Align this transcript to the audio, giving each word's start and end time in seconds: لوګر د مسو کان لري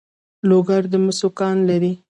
لوګر 0.49 0.83
د 0.91 0.93
مسو 1.03 1.27
کان 1.39 1.57
لري 1.69 1.93